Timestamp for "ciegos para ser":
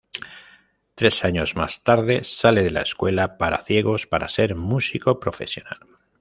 3.61-4.55